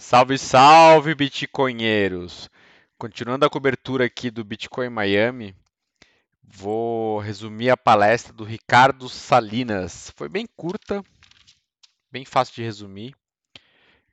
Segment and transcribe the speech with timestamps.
[0.00, 2.48] Salve, salve, bitcoinheiros!
[2.96, 5.56] Continuando a cobertura aqui do Bitcoin Miami,
[6.40, 10.12] vou resumir a palestra do Ricardo Salinas.
[10.14, 11.02] Foi bem curta,
[12.12, 13.12] bem fácil de resumir.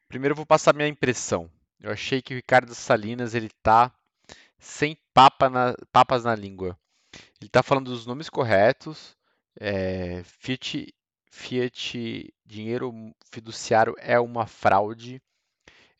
[0.07, 1.51] Primeiro vou passar minha impressão.
[1.79, 3.93] Eu achei que o Ricardo Salinas ele tá
[4.57, 6.75] sem papa na, papas na língua.
[7.39, 9.15] Ele está falando dos nomes corretos.
[9.57, 10.91] É, Fiat,
[11.29, 12.91] Fiat dinheiro
[13.31, 15.21] fiduciário é uma fraude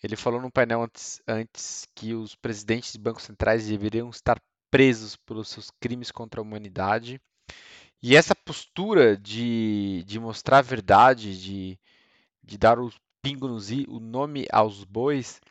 [0.04, 5.16] ele falou no painel antes, antes que os presidentes de bancos centrais deveriam estar presos
[5.16, 7.20] pelos seus crimes contra a humanidade.
[8.02, 11.80] E essa postura de, de mostrar a verdade, de,
[12.44, 15.42] de dar o pingo nos i, o nome aos bois,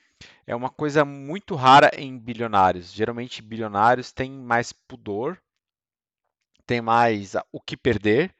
[0.46, 2.92] é uma coisa muito rara em bilionários.
[2.92, 5.40] Geralmente, bilionários têm mais pudor,
[6.66, 8.34] têm mais o que perder,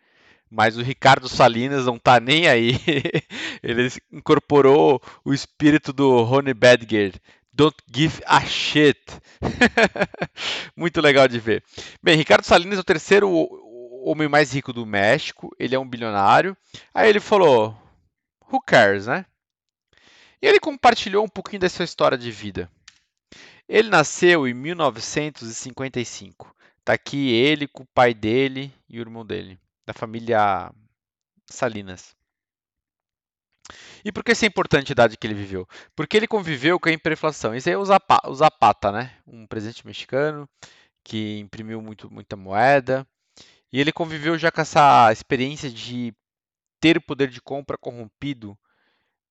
[0.55, 2.79] mas o Ricardo Salinas não tá nem aí.
[3.61, 7.21] Ele incorporou o espírito do Ronnie Badger.
[7.53, 9.01] Don't give a shit.
[10.77, 11.65] Muito legal de ver.
[12.01, 13.29] Bem, Ricardo Salinas é o terceiro
[14.05, 15.51] homem mais rico do México.
[15.59, 16.57] Ele é um bilionário.
[16.95, 17.77] Aí ele falou:
[18.49, 19.27] Who cares, né?
[20.41, 22.71] E ele compartilhou um pouquinho da sua história de vida.
[23.69, 26.55] Ele nasceu em 1955.
[26.85, 30.73] Tá aqui ele com o pai dele e o irmão dele da família
[31.51, 32.17] Salinas.
[34.05, 35.67] E por que isso é importante a idade que ele viveu?
[35.97, 37.55] Porque ele conviveu com a hiperinflação.
[37.55, 39.17] Isso aí é o Zapata, o Zapata, né?
[39.27, 40.49] Um presidente mexicano
[41.03, 43.07] que imprimiu muito, muita moeda.
[43.73, 46.15] E ele conviveu já com essa experiência de
[46.81, 48.57] ter o poder de compra corrompido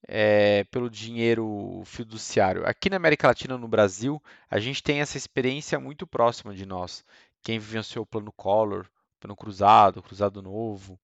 [0.08, 2.66] é, pelo dinheiro fiduciário.
[2.68, 7.06] Aqui na América Latina, no Brasil, a gente tem essa experiência muito próxima de nós.
[7.42, 8.88] Quem vivenciou o plano Collor,
[9.24, 11.00] plano cruzado, cruzado novo,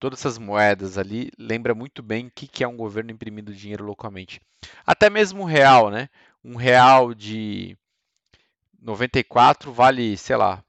[0.00, 3.84] todas essas moedas ali lembra muito bem o que, que é um governo imprimindo dinheiro
[3.84, 4.40] localmente.
[4.84, 6.08] Até mesmo um real, né?
[6.44, 7.78] Um real de
[8.82, 10.64] 94 vale, sei lá,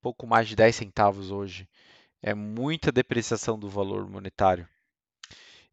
[0.00, 1.68] pouco mais de 10 centavos hoje.
[2.22, 4.68] É muita depreciação do valor monetário.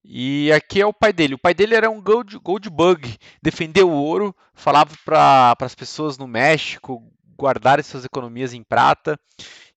[0.04, 1.36] E aqui é o pai dele.
[1.36, 6.18] O pai dele era um gold, gold bug, defendeu o ouro, falava para as pessoas
[6.18, 7.04] no México
[7.40, 9.20] guardarem suas economias em prata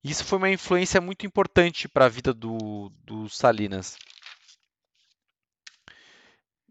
[0.05, 3.97] isso foi uma influência muito importante para a vida do, do Salinas.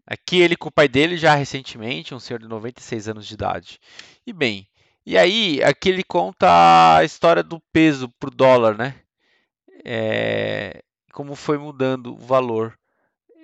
[0.06, 3.80] Aqui ele com o pai dele já recentemente, um senhor de 96 anos de idade.
[4.26, 4.68] E bem,
[5.06, 9.00] e aí aqui ele conta a história do peso para o dólar, né?
[9.84, 10.82] É,
[11.12, 12.78] como foi mudando o valor.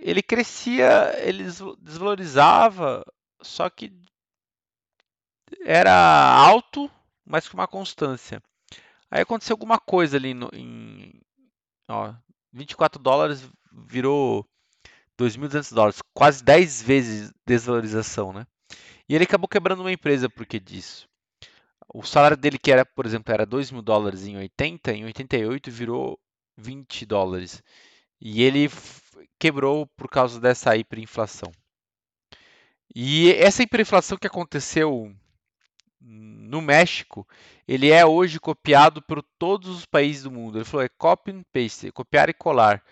[0.01, 1.45] Ele crescia, ele
[1.81, 3.05] desvalorizava,
[3.41, 3.93] só que
[5.65, 6.91] era alto,
[7.25, 8.43] mas com uma constância.
[9.11, 11.21] Aí aconteceu alguma coisa ali no, em
[11.89, 12.15] ó,
[12.53, 14.47] 24 dólares virou
[15.19, 18.47] 2.200 dólares, quase 10 vezes desvalorização, né?
[19.09, 21.09] E ele acabou quebrando uma empresa porque disso.
[21.93, 25.71] O salário dele, que era, por exemplo, era 2 mil dólares em 80, em 88
[25.71, 26.21] virou
[26.59, 27.63] 20 dólares.
[28.21, 28.69] E ele
[29.39, 31.51] quebrou por causa dessa hiperinflação.
[32.95, 35.15] E essa hiperinflação que aconteceu
[36.01, 37.27] no México,
[37.69, 40.57] ele é hoje copiado por todos os países do mundo.
[40.57, 42.83] Ele falou é copy and paste, copiar e colar.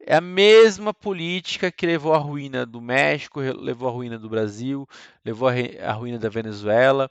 [0.00, 4.88] É a mesma política que levou à ruína do México, levou à ruína do Brasil,
[5.24, 7.08] levou à ruína da Venezuela,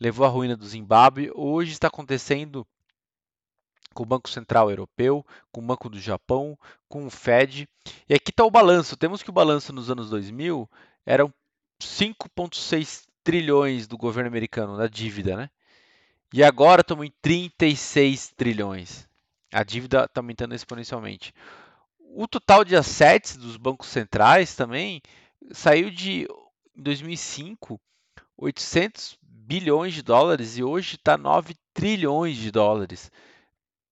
[0.00, 1.30] levou à ruína do Zimbábue.
[1.34, 2.66] Hoje está acontecendo
[3.92, 6.58] com o Banco Central Europeu, com o Banco do Japão,
[6.88, 7.68] com o Fed.
[8.08, 8.96] E aqui está o balanço.
[8.96, 10.68] Temos que o balanço nos anos 2000
[11.04, 11.32] eram
[11.82, 15.50] 5,6 trilhões do governo americano da dívida, né?
[16.32, 19.06] E agora estamos em 36 trilhões.
[19.52, 21.34] A dívida está aumentando exponencialmente.
[21.98, 25.02] O total de assets dos bancos centrais também
[25.50, 26.26] saiu de
[26.74, 27.78] em 2005
[28.36, 33.10] 800 bilhões de dólares e hoje está 9 trilhões de dólares.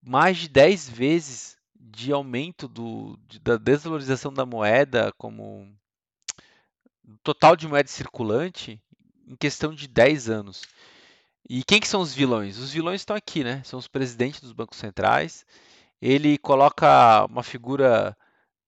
[0.02, 5.70] Mais de 10 vezes de aumento do, da desvalorização da moeda como
[7.22, 8.80] total de moeda circulante
[9.26, 10.62] em questão de 10 anos.
[11.48, 12.59] E quem que são os vilões?
[12.59, 13.63] Os vilões estão aqui, né?
[13.65, 15.45] São os presidentes dos bancos centrais.
[16.01, 18.16] Ele coloca uma figura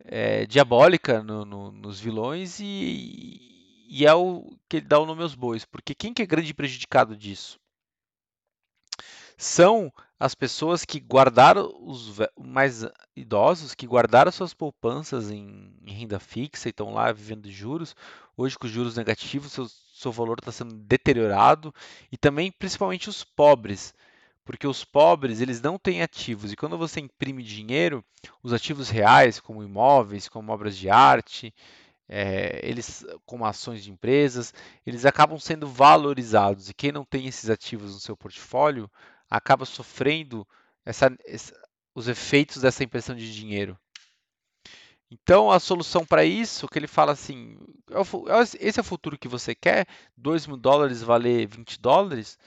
[0.04, 5.22] é, diabólica no, no, nos vilões e, e, é o que ele dá o nome
[5.22, 5.64] aos bois.
[5.64, 7.58] Porque quem que é grande prejudicado disso?
[9.36, 12.84] São as pessoas que guardaram, os mais
[13.16, 17.94] idosos, que guardaram suas poupanças em, em renda fixa e estão lá vivendo de juros.
[18.36, 21.74] Hoje, com os juros negativos, seu, seu valor está sendo deteriorado.
[22.10, 23.94] E também, principalmente, os pobres.
[24.44, 26.52] Porque os pobres, eles não têm ativos.
[26.52, 28.04] E quando você imprime dinheiro,
[28.42, 31.54] os ativos reais, como imóveis, como obras de arte,
[32.08, 34.52] é, eles, como ações de empresas,
[34.84, 38.90] eles acabam sendo valorizados e quem não tem esses ativos no seu portfólio
[39.30, 40.46] acaba sofrendo
[40.84, 41.54] essa, essa,
[41.94, 43.78] os efeitos dessa impressão de dinheiro.
[45.12, 47.58] Então, a solução para isso, que ele fala assim,
[47.90, 49.86] é é esse é o futuro que você quer?
[50.16, 52.38] 2 mil dólares valer 20 dólares?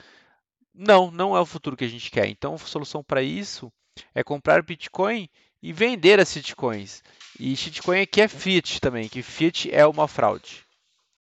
[0.74, 2.26] Não, não é o futuro que a gente quer.
[2.26, 3.72] Então, a solução para isso
[4.12, 5.28] é comprar Bitcoin
[5.62, 7.04] e vender as shitcoins.
[7.38, 10.65] E shitcoin aqui é fiat também, que fiat é uma fraude.